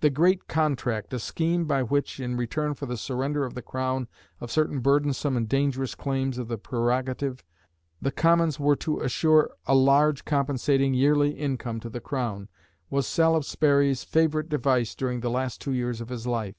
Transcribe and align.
The 0.00 0.10
"Great 0.10 0.46
Contract" 0.46 1.14
a 1.14 1.18
scheme 1.18 1.64
by 1.64 1.82
which, 1.82 2.20
in 2.20 2.36
return 2.36 2.74
for 2.74 2.84
the 2.84 2.98
surrender 2.98 3.48
by 3.48 3.54
the 3.54 3.62
Crown 3.62 4.08
of 4.38 4.50
certain 4.50 4.80
burdensome 4.80 5.38
and 5.38 5.48
dangerous 5.48 5.94
claims 5.94 6.36
of 6.36 6.48
the 6.48 6.58
Prerogative, 6.58 7.42
the 7.98 8.12
Commons 8.12 8.60
were 8.60 8.76
to 8.76 9.00
assure 9.00 9.52
a 9.64 9.74
large 9.74 10.26
compensating 10.26 10.92
yearly 10.92 11.30
income 11.30 11.80
to 11.80 11.88
the 11.88 12.00
Crown 12.02 12.50
was 12.90 13.06
Salisbury's 13.06 14.04
favourite 14.04 14.50
device 14.50 14.94
during 14.94 15.20
the 15.20 15.30
last 15.30 15.62
two 15.62 15.72
years 15.72 16.02
of 16.02 16.10
his 16.10 16.26
life. 16.26 16.56